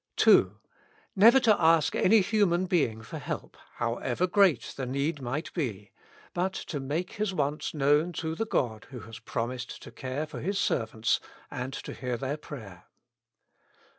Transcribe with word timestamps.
2. 0.15 0.57
Never 1.15 1.39
to 1.39 1.61
ask 1.61 1.95
any 1.95 2.21
human 2.21 2.65
being 2.65 3.03
for 3.03 3.19
help, 3.19 3.55
however 3.75 4.25
great 4.25 4.73
the 4.75 4.87
need 4.87 5.21
might 5.21 5.53
be, 5.53 5.91
but 6.33 6.53
to 6.53 6.79
make 6.79 7.11
his 7.11 7.35
wants 7.35 7.75
known 7.75 8.11
to 8.11 8.33
the 8.33 8.47
God 8.47 8.87
who 8.89 9.01
has 9.01 9.19
promised 9.19 9.79
to 9.83 9.91
care 9.91 10.25
for 10.25 10.39
His 10.39 10.57
servants 10.57 11.19
and 11.51 11.71
to 11.71 11.93
hear 11.93 12.17
their 12.17 12.37
prayer. 12.37 12.85